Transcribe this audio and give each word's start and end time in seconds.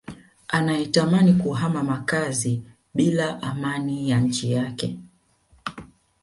anayetamani 0.47 1.33
kuhama 1.33 1.83
makazi 1.83 2.61
bila 2.93 3.41
amani 3.41 4.09
ya 4.09 4.19
nchi 4.19 4.51
yake 4.51 4.97